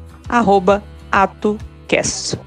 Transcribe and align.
AtoCast. 1.11 2.37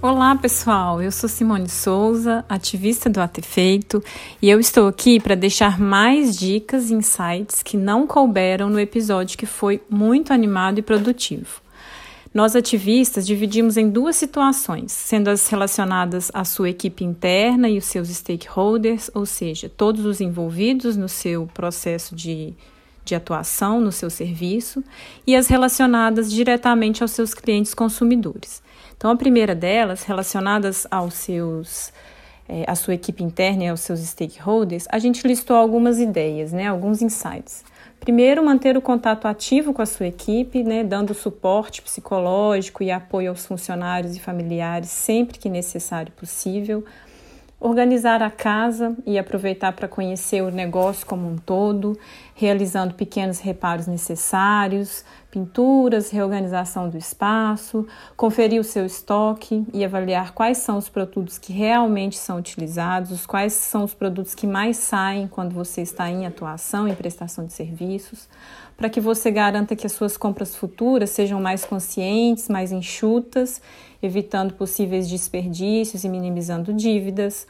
Olá 0.00 0.36
pessoal, 0.36 1.02
eu 1.02 1.12
sou 1.12 1.28
Simone 1.28 1.68
Souza, 1.68 2.44
ativista 2.48 3.10
do 3.10 3.20
Atefeito, 3.20 4.00
e 4.40 4.48
eu 4.48 4.60
estou 4.60 4.86
aqui 4.86 5.18
para 5.20 5.34
deixar 5.34 5.76
mais 5.78 6.36
dicas 6.36 6.90
e 6.90 6.94
insights 6.94 7.64
que 7.64 7.76
não 7.76 8.06
couberam 8.06 8.70
no 8.70 8.78
episódio 8.78 9.36
que 9.36 9.46
foi 9.46 9.82
muito 9.90 10.32
animado 10.32 10.78
e 10.78 10.82
produtivo. 10.82 11.60
Nós 12.32 12.54
ativistas 12.54 13.26
dividimos 13.26 13.76
em 13.76 13.88
duas 13.88 14.16
situações, 14.16 14.92
sendo 14.92 15.28
as 15.28 15.48
relacionadas 15.48 16.30
à 16.34 16.44
sua 16.44 16.68
equipe 16.68 17.04
interna 17.04 17.68
e 17.68 17.78
os 17.78 17.86
seus 17.86 18.08
stakeholders, 18.08 19.10
ou 19.14 19.24
seja, 19.24 19.68
todos 19.68 20.04
os 20.04 20.20
envolvidos 20.20 20.96
no 20.96 21.08
seu 21.08 21.46
processo 21.54 22.14
de, 22.14 22.54
de 23.04 23.14
atuação, 23.14 23.80
no 23.80 23.90
seu 23.90 24.10
serviço, 24.10 24.84
e 25.26 25.34
as 25.34 25.48
relacionadas 25.48 26.30
diretamente 26.30 27.02
aos 27.02 27.12
seus 27.12 27.32
clientes 27.32 27.72
consumidores. 27.72 28.62
Então, 28.96 29.10
a 29.10 29.16
primeira 29.16 29.54
delas, 29.54 30.02
relacionadas 30.02 30.86
aos 30.90 31.14
seus 31.14 31.92
é, 32.48 32.64
à 32.66 32.74
sua 32.74 32.94
equipe 32.94 33.22
interna 33.22 33.64
e 33.64 33.68
aos 33.68 33.80
seus 33.80 34.00
stakeholders, 34.00 34.86
a 34.90 34.98
gente 34.98 35.26
listou 35.26 35.56
algumas 35.56 35.98
ideias, 35.98 36.52
né, 36.52 36.66
alguns 36.66 37.00
insights. 37.02 37.64
Primeiro, 38.00 38.44
manter 38.44 38.76
o 38.76 38.80
contato 38.80 39.26
ativo 39.26 39.74
com 39.74 39.82
a 39.82 39.86
sua 39.86 40.06
equipe, 40.06 40.62
né, 40.62 40.82
dando 40.82 41.12
suporte 41.12 41.82
psicológico 41.82 42.82
e 42.82 42.90
apoio 42.90 43.30
aos 43.30 43.44
funcionários 43.44 44.16
e 44.16 44.20
familiares 44.20 44.88
sempre 44.88 45.38
que 45.38 45.48
necessário 45.48 46.12
e 46.14 46.18
possível. 46.18 46.84
Organizar 47.60 48.22
a 48.22 48.30
casa 48.30 48.96
e 49.04 49.18
aproveitar 49.18 49.72
para 49.72 49.88
conhecer 49.88 50.42
o 50.42 50.50
negócio 50.50 51.04
como 51.04 51.28
um 51.28 51.36
todo, 51.36 51.98
realizando 52.34 52.94
pequenos 52.94 53.40
reparos 53.40 53.88
necessários, 53.88 55.04
pinturas, 55.30 56.10
reorganização 56.10 56.88
do 56.88 56.96
espaço, 56.96 57.86
conferir 58.16 58.60
o 58.60 58.64
seu 58.64 58.86
estoque 58.86 59.66
e 59.72 59.84
avaliar 59.84 60.32
quais 60.32 60.58
são 60.58 60.78
os 60.78 60.88
produtos 60.88 61.36
que 61.38 61.52
realmente 61.52 62.16
são 62.16 62.38
utilizados, 62.38 63.26
quais 63.26 63.52
são 63.52 63.84
os 63.84 63.92
produtos 63.92 64.34
que 64.34 64.46
mais 64.46 64.76
saem 64.78 65.28
quando 65.28 65.52
você 65.52 65.82
está 65.82 66.10
em 66.10 66.26
atuação, 66.26 66.88
em 66.88 66.94
prestação 66.94 67.44
de 67.44 67.52
serviços, 67.52 68.28
para 68.76 68.88
que 68.88 69.00
você 69.00 69.30
garanta 69.30 69.76
que 69.76 69.86
as 69.86 69.92
suas 69.92 70.16
compras 70.16 70.56
futuras 70.56 71.10
sejam 71.10 71.40
mais 71.40 71.64
conscientes, 71.64 72.48
mais 72.48 72.72
enxutas 72.72 73.60
evitando 74.02 74.54
possíveis 74.54 75.08
desperdícios 75.08 76.04
e 76.04 76.08
minimizando 76.08 76.72
dívidas. 76.72 77.46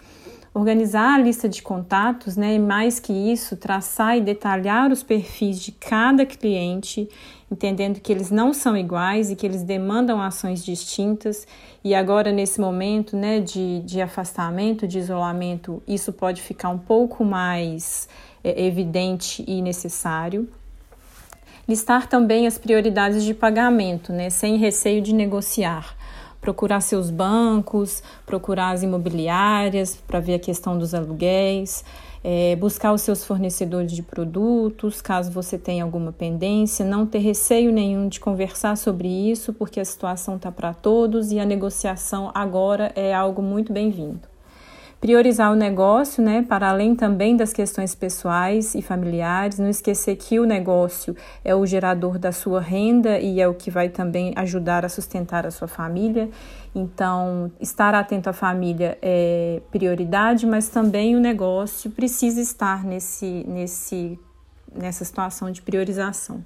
Organizar 0.59 1.15
a 1.15 1.19
lista 1.19 1.49
de 1.49 1.63
contatos, 1.63 2.37
né, 2.37 2.57
e 2.57 2.59
mais 2.59 2.99
que 2.99 3.13
isso, 3.13 3.57
traçar 3.57 4.19
e 4.19 4.21
detalhar 4.21 4.91
os 4.91 5.05
perfis 5.05 5.61
de 5.61 5.71
cada 5.71 6.27
cliente, 6.27 7.09
entendendo 7.49 8.01
que 8.01 8.11
eles 8.11 8.29
não 8.33 8.53
são 8.53 8.77
iguais 8.77 9.31
e 9.31 9.37
que 9.37 9.47
eles 9.47 9.63
demandam 9.63 10.21
ações 10.21 10.65
distintas. 10.65 11.47
E 11.85 11.95
agora, 11.95 12.33
nesse 12.33 12.61
momento 12.61 13.17
né, 13.17 13.39
de, 13.39 13.79
de 13.83 14.01
afastamento, 14.01 14.89
de 14.89 14.99
isolamento, 14.99 15.81
isso 15.87 16.13
pode 16.13 16.43
ficar 16.43 16.71
um 16.71 16.79
pouco 16.79 17.25
mais 17.25 18.09
é, 18.43 18.67
evidente 18.67 19.45
e 19.47 19.63
necessário 19.63 20.49
listar 21.69 22.09
também 22.09 22.47
as 22.47 22.57
prioridades 22.57 23.23
de 23.23 23.35
pagamento, 23.35 24.11
né, 24.11 24.31
sem 24.31 24.57
receio 24.57 25.03
de 25.03 25.15
negociar 25.15 25.98
procurar 26.41 26.81
seus 26.81 27.11
bancos, 27.11 28.03
procurar 28.25 28.71
as 28.71 28.83
imobiliárias 28.83 29.97
para 30.07 30.21
ver 30.21 30.35
a 30.35 30.39
questão 30.39 30.79
dos 30.79 30.95
aluguéis, 30.95 31.85
é, 32.23 32.57
buscar 32.57 32.93
os 32.93 33.03
seus 33.03 33.25
fornecedores 33.25 33.93
de 33.93 34.03
produtos, 34.03 35.01
caso 35.01 35.31
você 35.31 35.57
tenha 35.57 35.85
alguma 35.85 36.13
pendência, 36.13 36.85
não 36.85 37.07
ter 37.07 37.19
receio 37.19 37.73
nenhum 37.73 38.09
de 38.09 38.21
conversar 38.21 38.77
sobre 38.77 39.09
isso, 39.09 39.53
porque 39.53 39.81
a 39.81 39.85
situação 39.85 40.37
está 40.37 40.51
para 40.51 40.75
todos 40.75 41.33
e 41.33 41.39
a 41.39 41.45
negociação 41.45 42.31
agora 42.35 42.93
é 42.95 43.15
algo 43.15 43.43
muito 43.43 43.73
bem-vindo 43.73 44.38
priorizar 45.01 45.53
o 45.53 45.55
negócio, 45.55 46.23
né, 46.23 46.43
para 46.43 46.69
além 46.69 46.95
também 46.95 47.37
das 47.37 47.53
questões 47.53 47.95
pessoais 47.95 48.75
e 48.75 48.83
familiares, 48.83 49.59
não 49.59 49.69
esquecer 49.69 50.17
que 50.17 50.41
o 50.41 50.45
negócio 50.45 51.15
é 51.45 51.55
o 51.55 51.65
gerador 51.65 52.19
da 52.19 52.33
sua 52.33 52.61
renda 52.61 53.19
e 53.19 53.41
é 53.41 53.47
o 53.47 53.55
que 53.55 53.71
vai 53.71 53.89
também 53.89 54.33
ajudar 54.37 54.85
a 54.85 54.89
sustentar 54.89 55.47
a 55.47 55.51
sua 55.51 55.69
família. 55.69 56.29
Então, 56.75 57.51
estar 57.61 57.95
atento 57.95 58.29
à 58.29 58.33
família 58.33 58.99
é 59.01 59.63
prioridade, 59.71 60.47
mas 60.47 60.69
também 60.69 61.15
o 61.15 61.21
negócio 61.21 61.91
precisa 61.91 62.41
estar 62.41 62.85
nesse, 62.85 63.45
nesse, 63.47 64.19
nessa 64.75 65.05
situação 65.05 65.51
de 65.51 65.63
priorização. 65.63 66.45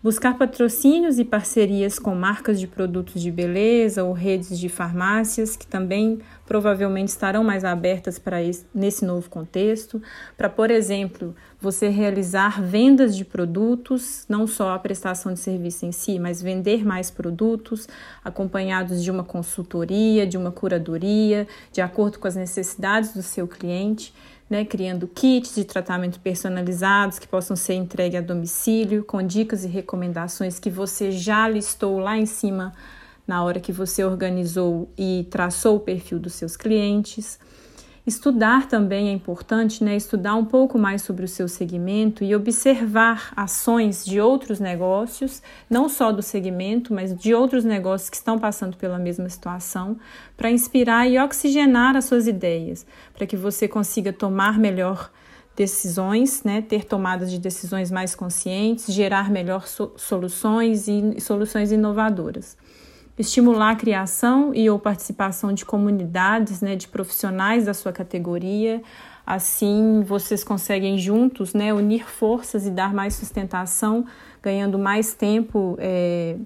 Buscar 0.00 0.38
patrocínios 0.38 1.18
e 1.18 1.24
parcerias 1.24 1.98
com 1.98 2.14
marcas 2.14 2.60
de 2.60 2.68
produtos 2.68 3.20
de 3.20 3.32
beleza 3.32 4.04
ou 4.04 4.12
redes 4.12 4.56
de 4.56 4.68
farmácias 4.68 5.56
que 5.56 5.66
também 5.66 6.20
provavelmente 6.46 7.08
estarão 7.08 7.42
mais 7.42 7.64
abertas 7.64 8.16
para 8.16 8.40
esse, 8.40 8.64
nesse 8.72 9.04
novo 9.04 9.28
contexto, 9.28 10.00
para, 10.36 10.48
por 10.48 10.70
exemplo, 10.70 11.34
você 11.60 11.88
realizar 11.88 12.62
vendas 12.62 13.16
de 13.16 13.24
produtos, 13.24 14.24
não 14.28 14.46
só 14.46 14.72
a 14.72 14.78
prestação 14.78 15.34
de 15.34 15.40
serviço 15.40 15.84
em 15.84 15.90
si, 15.90 16.16
mas 16.20 16.40
vender 16.40 16.86
mais 16.86 17.10
produtos 17.10 17.88
acompanhados 18.24 19.02
de 19.02 19.10
uma 19.10 19.24
consultoria, 19.24 20.24
de 20.24 20.38
uma 20.38 20.52
curadoria, 20.52 21.48
de 21.72 21.80
acordo 21.80 22.20
com 22.20 22.28
as 22.28 22.36
necessidades 22.36 23.12
do 23.12 23.22
seu 23.22 23.48
cliente 23.48 24.14
né, 24.48 24.64
criando 24.64 25.06
kits 25.06 25.54
de 25.54 25.64
tratamento 25.64 26.18
personalizados 26.20 27.18
que 27.18 27.28
possam 27.28 27.56
ser 27.56 27.74
entregues 27.74 28.18
a 28.18 28.22
domicílio, 28.22 29.04
com 29.04 29.22
dicas 29.22 29.64
e 29.64 29.68
recomendações 29.68 30.58
que 30.58 30.70
você 30.70 31.10
já 31.10 31.48
listou 31.48 31.98
lá 31.98 32.16
em 32.16 32.26
cima 32.26 32.72
na 33.26 33.44
hora 33.44 33.60
que 33.60 33.72
você 33.72 34.02
organizou 34.02 34.90
e 34.96 35.26
traçou 35.30 35.76
o 35.76 35.80
perfil 35.80 36.18
dos 36.18 36.32
seus 36.32 36.56
clientes. 36.56 37.38
Estudar 38.08 38.66
também 38.68 39.10
é 39.10 39.12
importante, 39.12 39.84
né? 39.84 39.94
Estudar 39.94 40.34
um 40.34 40.44
pouco 40.46 40.78
mais 40.78 41.02
sobre 41.02 41.26
o 41.26 41.28
seu 41.28 41.46
segmento 41.46 42.24
e 42.24 42.34
observar 42.34 43.30
ações 43.36 44.02
de 44.02 44.18
outros 44.18 44.58
negócios, 44.58 45.42
não 45.68 45.90
só 45.90 46.10
do 46.10 46.22
segmento, 46.22 46.94
mas 46.94 47.14
de 47.14 47.34
outros 47.34 47.66
negócios 47.66 48.08
que 48.08 48.16
estão 48.16 48.38
passando 48.38 48.78
pela 48.78 48.98
mesma 48.98 49.28
situação, 49.28 49.98
para 50.38 50.50
inspirar 50.50 51.06
e 51.06 51.18
oxigenar 51.18 51.96
as 51.96 52.06
suas 52.06 52.26
ideias, 52.26 52.86
para 53.12 53.26
que 53.26 53.36
você 53.36 53.68
consiga 53.68 54.10
tomar 54.10 54.58
melhor 54.58 55.10
decisões, 55.54 56.42
né? 56.42 56.62
Ter 56.62 56.84
tomadas 56.86 57.30
de 57.30 57.38
decisões 57.38 57.90
mais 57.90 58.14
conscientes, 58.14 58.86
gerar 58.86 59.30
melhor 59.30 59.66
so 59.66 59.92
soluções 59.98 60.88
e 60.88 61.20
soluções 61.20 61.72
inovadoras 61.72 62.56
estimular 63.18 63.70
a 63.70 63.76
criação 63.76 64.54
e 64.54 64.70
ou 64.70 64.78
participação 64.78 65.52
de 65.52 65.64
comunidades, 65.64 66.60
né, 66.60 66.76
de 66.76 66.86
profissionais 66.86 67.64
da 67.64 67.74
sua 67.74 67.92
categoria. 67.92 68.80
Assim, 69.26 70.02
vocês 70.06 70.44
conseguem 70.44 70.96
juntos 70.96 71.52
né, 71.52 71.74
unir 71.74 72.08
forças 72.08 72.66
e 72.66 72.70
dar 72.70 72.94
mais 72.94 73.14
sustentação, 73.14 74.06
ganhando 74.42 74.78
mais 74.78 75.12
tempo 75.12 75.76
é, 75.78 76.36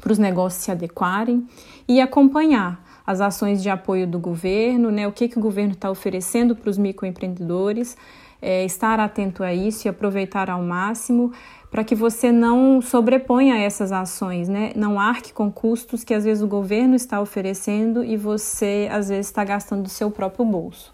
para 0.00 0.12
os 0.12 0.18
negócios 0.18 0.64
se 0.64 0.70
adequarem 0.70 1.46
e 1.86 2.00
acompanhar 2.00 2.82
as 3.04 3.20
ações 3.20 3.62
de 3.62 3.68
apoio 3.68 4.06
do 4.06 4.18
governo, 4.18 4.90
né, 4.90 5.06
o 5.06 5.12
que, 5.12 5.28
que 5.28 5.36
o 5.36 5.40
governo 5.40 5.72
está 5.72 5.90
oferecendo 5.90 6.54
para 6.54 6.70
os 6.70 6.78
microempreendedores, 6.78 7.96
é, 8.42 8.64
estar 8.64 8.98
atento 8.98 9.44
a 9.44 9.54
isso 9.54 9.86
e 9.86 9.88
aproveitar 9.88 10.50
ao 10.50 10.60
máximo 10.60 11.32
para 11.70 11.84
que 11.84 11.94
você 11.94 12.30
não 12.30 12.82
sobreponha 12.82 13.56
essas 13.56 13.92
ações, 13.92 14.48
né? 14.48 14.72
Não 14.76 15.00
arque 15.00 15.32
com 15.32 15.50
custos 15.50 16.04
que 16.04 16.12
às 16.12 16.24
vezes 16.24 16.42
o 16.42 16.46
governo 16.46 16.94
está 16.94 17.18
oferecendo 17.18 18.04
e 18.04 18.14
você 18.16 18.88
às 18.92 19.08
vezes 19.08 19.28
está 19.28 19.42
gastando 19.42 19.84
do 19.84 19.88
seu 19.88 20.10
próprio 20.10 20.44
bolso. 20.44 20.92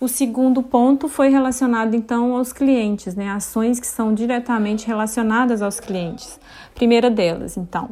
O 0.00 0.08
segundo 0.08 0.62
ponto 0.62 1.08
foi 1.08 1.28
relacionado 1.28 1.94
então 1.94 2.34
aos 2.34 2.52
clientes, 2.52 3.14
né? 3.14 3.30
Ações 3.30 3.78
que 3.78 3.86
são 3.86 4.14
diretamente 4.14 4.86
relacionadas 4.86 5.60
aos 5.60 5.80
clientes. 5.80 6.40
Primeira 6.74 7.10
delas, 7.10 7.56
então, 7.56 7.90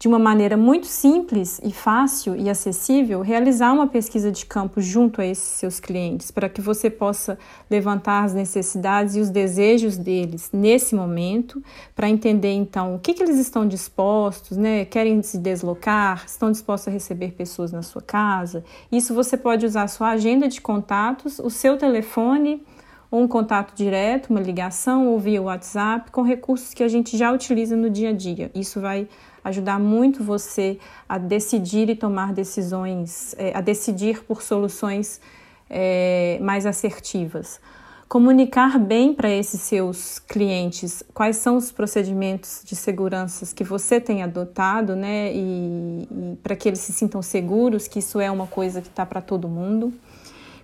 de 0.00 0.08
uma 0.08 0.18
maneira 0.18 0.56
muito 0.56 0.86
simples 0.86 1.60
e 1.62 1.70
fácil 1.70 2.34
e 2.34 2.48
acessível, 2.48 3.20
realizar 3.20 3.70
uma 3.70 3.86
pesquisa 3.86 4.32
de 4.32 4.46
campo 4.46 4.80
junto 4.80 5.20
a 5.20 5.26
esses 5.26 5.44
seus 5.44 5.78
clientes, 5.78 6.30
para 6.30 6.48
que 6.48 6.62
você 6.62 6.88
possa 6.88 7.38
levantar 7.70 8.24
as 8.24 8.32
necessidades 8.32 9.14
e 9.14 9.20
os 9.20 9.28
desejos 9.28 9.98
deles 9.98 10.48
nesse 10.54 10.94
momento, 10.94 11.62
para 11.94 12.08
entender 12.08 12.52
então 12.52 12.94
o 12.94 12.98
que, 12.98 13.12
que 13.12 13.22
eles 13.22 13.38
estão 13.38 13.68
dispostos, 13.68 14.56
né? 14.56 14.86
Querem 14.86 15.22
se 15.22 15.36
deslocar, 15.36 16.24
estão 16.26 16.50
dispostos 16.50 16.88
a 16.88 16.90
receber 16.90 17.32
pessoas 17.32 17.70
na 17.70 17.82
sua 17.82 18.00
casa. 18.00 18.64
Isso 18.90 19.12
você 19.12 19.36
pode 19.36 19.66
usar 19.66 19.82
a 19.82 19.88
sua 19.88 20.12
agenda 20.12 20.48
de 20.48 20.62
contatos, 20.62 21.38
o 21.38 21.50
seu 21.50 21.76
telefone 21.76 22.64
ou 23.10 23.20
um 23.20 23.28
contato 23.28 23.74
direto, 23.74 24.30
uma 24.30 24.40
ligação 24.40 25.08
ou 25.08 25.18
via 25.18 25.42
WhatsApp, 25.42 26.10
com 26.10 26.22
recursos 26.22 26.72
que 26.72 26.82
a 26.82 26.88
gente 26.88 27.18
já 27.18 27.30
utiliza 27.32 27.76
no 27.76 27.90
dia 27.90 28.10
a 28.10 28.12
dia. 28.12 28.50
Isso 28.54 28.80
vai 28.80 29.06
ajudar 29.44 29.78
muito 29.78 30.22
você 30.22 30.78
a 31.08 31.18
decidir 31.18 31.88
e 31.88 31.94
tomar 31.94 32.32
decisões, 32.32 33.34
é, 33.38 33.56
a 33.56 33.60
decidir 33.60 34.22
por 34.24 34.42
soluções 34.42 35.20
é, 35.68 36.38
mais 36.42 36.66
assertivas. 36.66 37.60
Comunicar 38.08 38.76
bem 38.78 39.14
para 39.14 39.30
esses 39.30 39.60
seus 39.60 40.18
clientes 40.18 41.02
quais 41.14 41.36
são 41.36 41.56
os 41.56 41.70
procedimentos 41.70 42.62
de 42.64 42.74
segurança 42.74 43.54
que 43.54 43.62
você 43.62 44.00
tem 44.00 44.22
adotado, 44.22 44.96
né? 44.96 45.32
E, 45.32 46.08
e 46.10 46.38
para 46.42 46.56
que 46.56 46.68
eles 46.68 46.80
se 46.80 46.92
sintam 46.92 47.22
seguros, 47.22 47.86
que 47.86 48.00
isso 48.00 48.18
é 48.18 48.28
uma 48.28 48.48
coisa 48.48 48.80
que 48.80 48.88
está 48.88 49.06
para 49.06 49.20
todo 49.20 49.48
mundo 49.48 49.92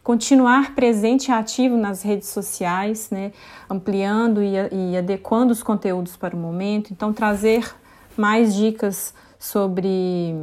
continuar 0.06 0.72
presente 0.76 1.30
e 1.30 1.32
ativo 1.32 1.76
nas 1.76 2.00
redes 2.00 2.28
sociais, 2.28 3.10
né, 3.10 3.32
ampliando 3.68 4.40
e, 4.40 4.52
e, 4.70 4.96
adequando 4.96 5.50
os 5.50 5.64
conteúdos 5.64 6.16
para 6.16 6.36
o 6.36 6.38
momento. 6.38 6.92
Então, 6.92 7.12
trazer 7.12 7.74
mais 8.16 8.54
dicas 8.54 9.14
sobre 9.38 10.34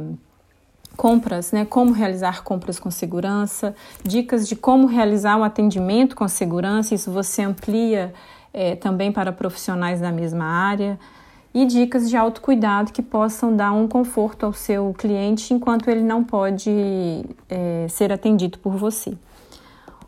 compras, 0.96 1.52
né? 1.52 1.64
Como 1.64 1.92
realizar 1.92 2.42
compras 2.42 2.78
com 2.78 2.90
segurança, 2.90 3.74
dicas 4.02 4.48
de 4.48 4.56
como 4.56 4.86
realizar 4.86 5.36
um 5.36 5.44
atendimento 5.44 6.16
com 6.16 6.26
segurança, 6.28 6.94
isso 6.94 7.10
você 7.10 7.42
amplia 7.42 8.14
é, 8.52 8.76
também 8.76 9.10
para 9.10 9.32
profissionais 9.32 10.00
da 10.00 10.12
mesma 10.12 10.44
área, 10.44 10.98
e 11.52 11.64
dicas 11.66 12.10
de 12.10 12.16
autocuidado 12.16 12.92
que 12.92 13.02
possam 13.02 13.54
dar 13.54 13.72
um 13.72 13.86
conforto 13.86 14.44
ao 14.44 14.52
seu 14.52 14.92
cliente 14.96 15.54
enquanto 15.54 15.88
ele 15.88 16.02
não 16.02 16.24
pode 16.24 17.24
é, 17.48 17.86
ser 17.88 18.12
atendido 18.12 18.58
por 18.58 18.72
você. 18.76 19.14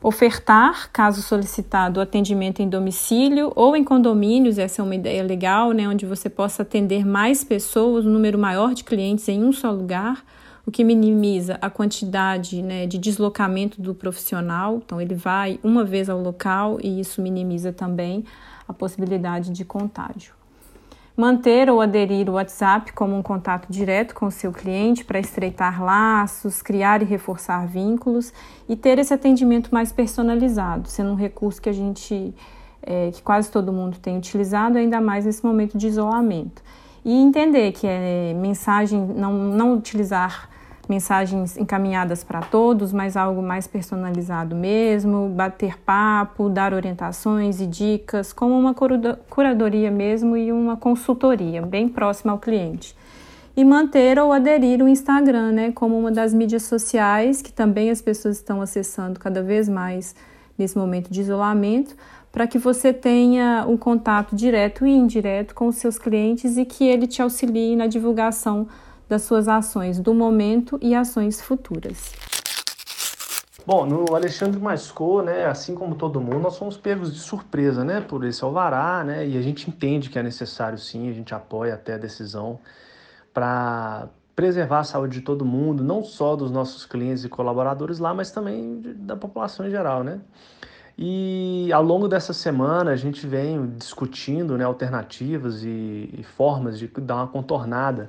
Ofertar, 0.02 0.90
caso 0.92 1.22
solicitado, 1.22 2.00
atendimento 2.00 2.60
em 2.60 2.68
domicílio 2.68 3.50
ou 3.56 3.74
em 3.74 3.82
condomínios, 3.82 4.58
essa 4.58 4.82
é 4.82 4.84
uma 4.84 4.94
ideia 4.94 5.22
legal, 5.22 5.72
né, 5.72 5.88
onde 5.88 6.04
você 6.04 6.28
possa 6.28 6.62
atender 6.62 7.04
mais 7.04 7.42
pessoas, 7.42 8.04
um 8.04 8.10
número 8.10 8.38
maior 8.38 8.74
de 8.74 8.84
clientes 8.84 9.26
em 9.28 9.42
um 9.42 9.52
só 9.52 9.70
lugar, 9.70 10.22
o 10.66 10.70
que 10.70 10.84
minimiza 10.84 11.58
a 11.62 11.70
quantidade 11.70 12.60
né, 12.60 12.86
de 12.86 12.98
deslocamento 12.98 13.80
do 13.80 13.94
profissional. 13.94 14.82
Então, 14.84 15.00
ele 15.00 15.14
vai 15.14 15.58
uma 15.62 15.84
vez 15.84 16.10
ao 16.10 16.20
local 16.20 16.78
e 16.82 17.00
isso 17.00 17.22
minimiza 17.22 17.72
também 17.72 18.24
a 18.68 18.72
possibilidade 18.72 19.50
de 19.50 19.64
contágio. 19.64 20.34
Manter 21.16 21.70
ou 21.70 21.80
aderir 21.80 22.28
o 22.28 22.34
WhatsApp 22.34 22.92
como 22.92 23.16
um 23.16 23.22
contato 23.22 23.68
direto 23.70 24.14
com 24.14 24.26
o 24.26 24.30
seu 24.30 24.52
cliente 24.52 25.02
para 25.02 25.18
estreitar 25.18 25.82
laços, 25.82 26.60
criar 26.60 27.00
e 27.00 27.06
reforçar 27.06 27.66
vínculos 27.66 28.34
e 28.68 28.76
ter 28.76 28.98
esse 28.98 29.14
atendimento 29.14 29.70
mais 29.72 29.90
personalizado, 29.90 30.88
sendo 30.88 31.12
um 31.12 31.14
recurso 31.14 31.62
que 31.62 31.70
a 31.70 31.72
gente, 31.72 32.34
é, 32.82 33.10
que 33.12 33.22
quase 33.22 33.50
todo 33.50 33.72
mundo 33.72 33.96
tem 33.98 34.18
utilizado, 34.18 34.76
ainda 34.76 35.00
mais 35.00 35.24
nesse 35.24 35.42
momento 35.42 35.78
de 35.78 35.86
isolamento. 35.86 36.62
E 37.02 37.14
entender 37.14 37.72
que 37.72 37.86
é 37.86 38.34
mensagem, 38.34 39.00
não, 39.00 39.32
não 39.32 39.74
utilizar 39.74 40.50
mensagens 40.88 41.56
encaminhadas 41.56 42.22
para 42.22 42.40
todos, 42.40 42.92
mas 42.92 43.16
algo 43.16 43.42
mais 43.42 43.66
personalizado 43.66 44.54
mesmo, 44.54 45.28
bater 45.28 45.78
papo, 45.78 46.48
dar 46.48 46.72
orientações 46.72 47.60
e 47.60 47.66
dicas, 47.66 48.32
como 48.32 48.58
uma 48.58 48.74
curadoria 48.74 49.90
mesmo 49.90 50.36
e 50.36 50.52
uma 50.52 50.76
consultoria 50.76 51.62
bem 51.62 51.88
próxima 51.88 52.32
ao 52.32 52.38
cliente. 52.38 52.94
E 53.56 53.64
manter 53.64 54.18
ou 54.18 54.32
aderir 54.32 54.82
o 54.82 54.88
Instagram, 54.88 55.52
né, 55.52 55.72
como 55.72 55.98
uma 55.98 56.10
das 56.10 56.34
mídias 56.34 56.64
sociais 56.64 57.40
que 57.40 57.52
também 57.52 57.90
as 57.90 58.02
pessoas 58.02 58.36
estão 58.36 58.60
acessando 58.60 59.18
cada 59.18 59.42
vez 59.42 59.68
mais 59.68 60.14
nesse 60.58 60.76
momento 60.76 61.10
de 61.10 61.20
isolamento, 61.20 61.96
para 62.30 62.46
que 62.46 62.58
você 62.58 62.92
tenha 62.92 63.64
um 63.66 63.78
contato 63.78 64.36
direto 64.36 64.86
e 64.86 64.90
indireto 64.90 65.54
com 65.54 65.68
os 65.68 65.76
seus 65.76 65.98
clientes 65.98 66.58
e 66.58 66.66
que 66.66 66.84
ele 66.84 67.06
te 67.06 67.22
auxilie 67.22 67.74
na 67.74 67.86
divulgação 67.86 68.68
das 69.08 69.22
suas 69.22 69.48
ações 69.48 69.98
do 70.00 70.12
momento 70.12 70.78
e 70.82 70.94
ações 70.94 71.40
futuras. 71.40 72.12
Bom, 73.66 73.84
no 73.84 74.14
Alexandre 74.14 74.60
Mascou, 74.60 75.24
né, 75.24 75.44
assim 75.46 75.74
como 75.74 75.96
todo 75.96 76.20
mundo, 76.20 76.38
nós 76.38 76.54
somos 76.54 76.76
pegos 76.76 77.12
de 77.12 77.18
surpresa, 77.18 77.82
né, 77.82 78.00
por 78.00 78.24
esse 78.24 78.44
alvará, 78.44 79.02
né, 79.02 79.26
e 79.26 79.36
a 79.36 79.42
gente 79.42 79.68
entende 79.68 80.08
que 80.08 80.16
é 80.16 80.22
necessário 80.22 80.78
sim, 80.78 81.08
a 81.08 81.12
gente 81.12 81.34
apoia 81.34 81.74
até 81.74 81.94
a 81.94 81.98
decisão 81.98 82.60
para 83.34 84.08
preservar 84.36 84.80
a 84.80 84.84
saúde 84.84 85.18
de 85.18 85.24
todo 85.24 85.44
mundo, 85.44 85.82
não 85.82 86.04
só 86.04 86.36
dos 86.36 86.50
nossos 86.50 86.86
clientes 86.86 87.24
e 87.24 87.28
colaboradores 87.28 87.98
lá, 87.98 88.14
mas 88.14 88.30
também 88.30 88.80
da 88.98 89.16
população 89.16 89.66
em 89.66 89.70
geral, 89.70 90.04
né. 90.04 90.20
E 90.96 91.70
ao 91.72 91.82
longo 91.82 92.06
dessa 92.06 92.32
semana 92.32 92.92
a 92.92 92.96
gente 92.96 93.26
vem 93.26 93.66
discutindo 93.76 94.56
né, 94.56 94.64
alternativas 94.64 95.64
e, 95.64 96.14
e 96.16 96.22
formas 96.22 96.78
de 96.78 96.86
dar 96.86 97.16
uma 97.16 97.26
contornada 97.26 98.08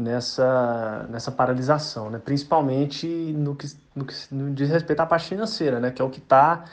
nessa, 0.00 1.06
nessa 1.10 1.30
paralisação, 1.30 2.10
né? 2.10 2.18
principalmente 2.18 3.06
no 3.06 3.54
que, 3.54 3.66
no 3.94 4.04
que 4.04 4.14
no 4.30 4.50
diz 4.52 4.70
respeito 4.70 5.00
à 5.00 5.06
parte 5.06 5.28
financeira, 5.28 5.78
né? 5.78 5.90
que 5.90 6.00
é 6.00 6.04
o 6.04 6.08
que 6.08 6.18
está 6.18 6.64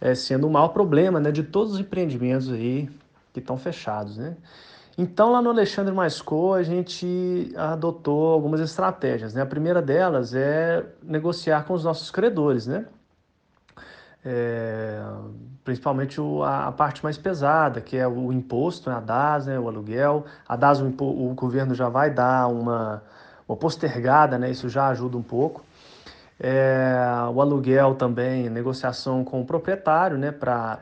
é, 0.00 0.14
sendo 0.14 0.46
o 0.46 0.50
maior 0.50 0.68
problema 0.68 1.18
né? 1.18 1.32
de 1.32 1.42
todos 1.42 1.74
os 1.74 1.80
empreendimentos 1.80 2.52
aí 2.52 2.90
que 3.32 3.40
estão 3.40 3.56
fechados. 3.56 4.18
Né? 4.18 4.36
Então, 4.96 5.32
lá 5.32 5.40
no 5.40 5.48
Alexandre 5.48 5.94
Masco, 5.94 6.52
a 6.52 6.62
gente 6.62 7.52
adotou 7.56 8.32
algumas 8.32 8.60
estratégias. 8.60 9.32
Né? 9.32 9.40
A 9.40 9.46
primeira 9.46 9.80
delas 9.80 10.34
é 10.34 10.84
negociar 11.02 11.64
com 11.64 11.72
os 11.72 11.84
nossos 11.84 12.10
credores. 12.10 12.66
Né? 12.66 12.84
É, 14.24 15.00
principalmente 15.64 16.20
o, 16.20 16.42
a, 16.42 16.66
a, 16.66 16.72
parte 16.72 17.02
mais 17.02 17.16
pesada, 17.16 17.80
que 17.80 17.96
é 17.96 18.06
o 18.06 18.32
imposto, 18.32 18.90
né, 18.90 18.96
a 18.96 19.00
DAS, 19.00 19.46
né, 19.46 19.58
o 19.58 19.68
aluguel. 19.68 20.24
A 20.48 20.56
DAS, 20.56 20.80
o, 20.80 20.86
o, 20.86 21.34
governo 21.34 21.74
já 21.74 21.88
vai 21.88 22.10
dar 22.10 22.48
uma, 22.48 23.02
uma 23.46 23.56
postergada, 23.56 24.38
né, 24.38 24.50
isso 24.50 24.68
já 24.68 24.88
ajuda 24.88 25.16
um 25.16 25.22
pouco. 25.22 25.64
É, 26.40 26.96
o 27.32 27.40
aluguel 27.40 27.94
também, 27.94 28.48
negociação 28.48 29.24
com 29.24 29.40
o 29.40 29.44
proprietário, 29.44 30.16
né, 30.16 30.32
para 30.32 30.80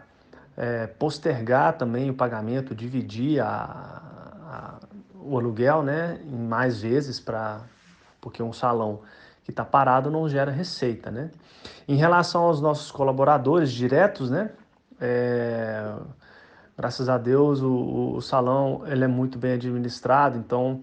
é, 0.57 0.87
postergar 0.87 1.77
também 1.77 2.09
o 2.11 2.15
pagamento, 2.15 2.75
dividir 2.75 3.41
a, 3.41 4.03
a, 4.47 4.75
o 5.15 5.37
aluguel 5.37 5.83
né, 5.83 6.21
em 6.25 6.47
mais 6.47 6.81
vezes, 6.81 7.21
pra, 7.21 7.61
porque 8.21 8.43
um 8.43 8.53
salão 8.53 9.01
que 9.47 9.53
está 9.53 9.65
parado 9.65 10.11
não 10.11 10.29
gera 10.29 10.51
receita. 10.51 11.09
Né? 11.09 11.31
Em 11.87 11.95
relação 11.95 12.43
aos 12.43 12.61
nossos 12.61 12.91
colaboradores 12.91 13.71
diretos, 13.71 14.29
né, 14.29 14.51
é, 15.01 15.95
graças 16.77 17.09
a 17.09 17.17
Deus 17.17 17.63
o, 17.63 18.15
o, 18.17 18.21
salão 18.21 18.83
ele 18.89 19.05
é 19.05 19.07
muito 19.07 19.39
bem 19.39 19.53
administrado, 19.53 20.37
então 20.37 20.81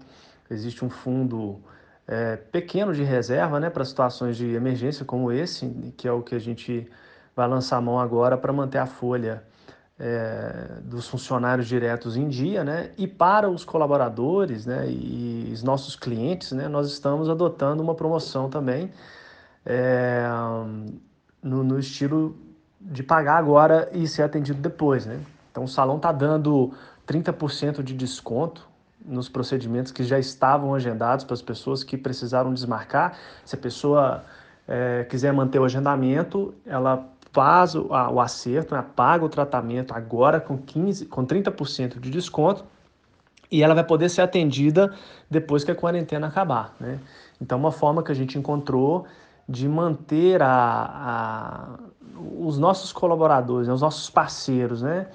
existe 0.50 0.82
um 0.82 0.88
fundo 0.88 1.60
é, 2.08 2.36
pequeno 2.36 2.94
de 2.94 3.02
reserva 3.02 3.60
né, 3.60 3.68
para 3.68 3.84
situações 3.84 4.34
de 4.34 4.54
emergência 4.54 5.04
como 5.04 5.30
esse, 5.30 5.68
que 5.98 6.08
é 6.08 6.12
o 6.12 6.22
que 6.22 6.34
a 6.34 6.40
gente 6.40 6.90
vai 7.36 7.46
lançar 7.46 7.76
a 7.76 7.82
mão 7.82 8.00
agora 8.00 8.38
para 8.38 8.50
manter 8.50 8.78
a 8.78 8.86
folha 8.86 9.44
é, 9.98 10.80
dos 10.82 11.06
funcionários 11.06 11.68
diretos 11.68 12.16
em 12.16 12.28
dia, 12.28 12.64
né? 12.64 12.90
E 12.98 13.06
para 13.06 13.48
os 13.48 13.64
colaboradores, 13.64 14.66
né? 14.66 14.86
E 14.88 15.50
os 15.52 15.62
nossos 15.62 15.94
clientes, 15.96 16.52
né? 16.52 16.68
Nós 16.68 16.88
estamos 16.88 17.28
adotando 17.28 17.82
uma 17.82 17.94
promoção 17.94 18.50
também 18.50 18.90
é, 19.64 20.24
no, 21.42 21.62
no, 21.62 21.78
estilo 21.78 22.36
de 22.80 23.02
pagar 23.02 23.36
agora 23.36 23.88
e 23.92 24.06
ser 24.06 24.22
atendido 24.22 24.60
depois, 24.60 25.06
né? 25.06 25.20
Então 25.50 25.64
o 25.64 25.68
salão 25.68 25.96
está 25.96 26.10
dando 26.10 26.72
30% 27.06 27.82
de 27.82 27.94
desconto 27.94 28.68
nos 29.04 29.28
procedimentos 29.28 29.92
que 29.92 30.02
já 30.02 30.18
estavam 30.18 30.74
agendados 30.74 31.24
para 31.24 31.34
as 31.34 31.42
pessoas 31.42 31.84
que 31.84 31.96
precisaram 31.96 32.52
desmarcar. 32.52 33.16
Se 33.44 33.54
a 33.54 33.58
pessoa 33.58 34.24
é, 34.66 35.04
quiser 35.04 35.32
manter 35.32 35.58
o 35.58 35.64
agendamento, 35.64 36.54
ela 36.66 37.06
faz 37.34 37.74
o, 37.74 37.92
a, 37.92 38.08
o 38.10 38.20
acerto, 38.20 38.74
né? 38.74 38.84
paga 38.94 39.24
o 39.24 39.28
tratamento 39.28 39.92
agora 39.92 40.40
com 40.40 40.56
15, 40.56 41.06
com 41.06 41.26
30% 41.26 41.98
de 41.98 42.08
desconto 42.08 42.64
e 43.50 43.62
ela 43.62 43.74
vai 43.74 43.84
poder 43.84 44.08
ser 44.08 44.22
atendida 44.22 44.94
depois 45.28 45.64
que 45.64 45.70
a 45.70 45.74
quarentena 45.74 46.28
acabar, 46.28 46.74
né? 46.80 47.00
Então 47.40 47.58
uma 47.58 47.72
forma 47.72 48.02
que 48.02 48.12
a 48.12 48.14
gente 48.14 48.38
encontrou 48.38 49.04
de 49.48 49.68
manter 49.68 50.40
a, 50.40 50.48
a 50.48 51.78
os 52.38 52.56
nossos 52.56 52.92
colaboradores, 52.92 53.66
né, 53.66 53.74
os 53.74 53.80
nossos 53.80 54.08
parceiros, 54.08 54.82
né, 54.82 55.08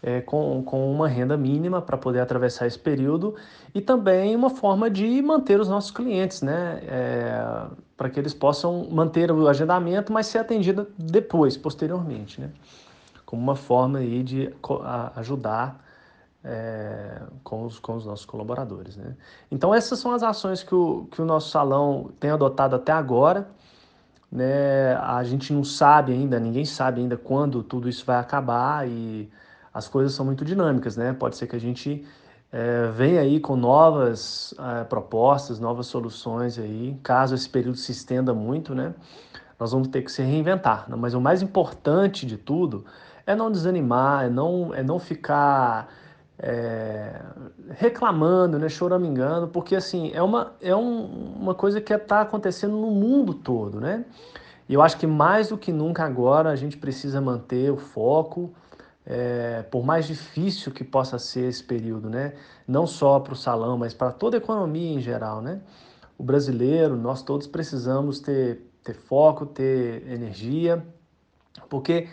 é, 0.00 0.20
com, 0.20 0.62
com 0.62 0.90
uma 0.90 1.08
renda 1.08 1.36
mínima 1.36 1.82
para 1.82 1.96
poder 1.96 2.20
atravessar 2.20 2.68
esse 2.68 2.78
período 2.78 3.34
e 3.74 3.80
também 3.80 4.36
uma 4.36 4.50
forma 4.50 4.88
de 4.88 5.20
manter 5.20 5.58
os 5.58 5.68
nossos 5.68 5.90
clientes, 5.90 6.42
né? 6.42 6.80
É, 6.86 7.66
para 7.96 8.10
que 8.10 8.20
eles 8.20 8.34
possam 8.34 8.88
manter 8.90 9.30
o 9.32 9.48
agendamento, 9.48 10.12
mas 10.12 10.26
ser 10.26 10.38
atendido 10.38 10.86
depois, 10.98 11.56
posteriormente, 11.56 12.40
né? 12.40 12.50
Como 13.24 13.42
uma 13.42 13.56
forma 13.56 13.98
aí 13.98 14.22
de 14.22 14.52
ajudar 15.16 15.82
é, 16.44 17.22
com, 17.42 17.64
os, 17.64 17.80
com 17.80 17.96
os 17.96 18.06
nossos 18.06 18.24
colaboradores, 18.26 18.96
né? 18.96 19.16
Então 19.50 19.74
essas 19.74 19.98
são 19.98 20.12
as 20.12 20.22
ações 20.22 20.62
que 20.62 20.74
o, 20.74 21.08
que 21.10 21.20
o 21.20 21.24
nosso 21.24 21.50
salão 21.50 22.10
tem 22.20 22.30
adotado 22.30 22.76
até 22.76 22.92
agora, 22.92 23.48
né? 24.30 24.94
A 24.96 25.24
gente 25.24 25.52
não 25.52 25.64
sabe 25.64 26.12
ainda, 26.12 26.38
ninguém 26.38 26.64
sabe 26.64 27.00
ainda 27.00 27.16
quando 27.16 27.62
tudo 27.62 27.88
isso 27.88 28.04
vai 28.04 28.18
acabar 28.18 28.86
e 28.88 29.28
as 29.72 29.88
coisas 29.88 30.12
são 30.14 30.24
muito 30.24 30.44
dinâmicas, 30.44 30.96
né? 30.96 31.12
Pode 31.12 31.36
ser 31.36 31.46
que 31.46 31.56
a 31.56 31.60
gente 31.60 32.06
é, 32.56 32.90
venha 32.90 33.20
aí 33.20 33.38
com 33.38 33.54
novas 33.54 34.54
é, 34.58 34.84
propostas, 34.84 35.60
novas 35.60 35.88
soluções 35.88 36.58
aí, 36.58 36.98
caso 37.02 37.34
esse 37.34 37.46
período 37.46 37.76
se 37.76 37.92
estenda 37.92 38.32
muito, 38.32 38.74
né? 38.74 38.94
Nós 39.60 39.72
vamos 39.72 39.88
ter 39.88 40.00
que 40.00 40.10
se 40.10 40.22
reinventar. 40.22 40.86
Mas 40.96 41.12
o 41.12 41.20
mais 41.20 41.42
importante 41.42 42.24
de 42.24 42.38
tudo 42.38 42.86
é 43.26 43.36
não 43.36 43.52
desanimar, 43.52 44.24
é 44.24 44.30
não, 44.30 44.72
é 44.72 44.82
não 44.82 44.98
ficar 44.98 45.92
é, 46.38 47.20
reclamando, 47.72 48.58
né, 48.58 48.70
choramingando, 48.70 49.48
porque 49.48 49.76
assim 49.76 50.10
é 50.14 50.22
uma, 50.22 50.52
é 50.62 50.74
um, 50.74 51.34
uma 51.38 51.54
coisa 51.54 51.78
que 51.78 51.92
está 51.92 52.22
acontecendo 52.22 52.74
no 52.74 52.90
mundo 52.90 53.34
todo, 53.34 53.78
né? 53.78 54.06
E 54.66 54.72
eu 54.72 54.80
acho 54.80 54.96
que 54.96 55.06
mais 55.06 55.48
do 55.48 55.58
que 55.58 55.70
nunca 55.70 56.04
agora 56.04 56.48
a 56.48 56.56
gente 56.56 56.78
precisa 56.78 57.20
manter 57.20 57.70
o 57.70 57.76
foco, 57.76 58.50
é, 59.06 59.62
por 59.70 59.84
mais 59.84 60.06
difícil 60.06 60.72
que 60.72 60.82
possa 60.82 61.16
ser 61.18 61.48
esse 61.48 61.62
período, 61.62 62.10
né? 62.10 62.32
Não 62.66 62.86
só 62.86 63.20
para 63.20 63.34
o 63.34 63.36
salão, 63.36 63.78
mas 63.78 63.94
para 63.94 64.10
toda 64.10 64.36
a 64.36 64.38
economia 64.38 64.92
em 64.92 65.00
geral, 65.00 65.40
né? 65.40 65.60
O 66.18 66.24
brasileiro, 66.24 66.96
nós 66.96 67.22
todos 67.22 67.46
precisamos 67.46 68.18
ter, 68.18 68.62
ter 68.82 68.94
foco, 68.94 69.46
ter 69.46 70.10
energia, 70.10 70.84
porque 71.68 72.08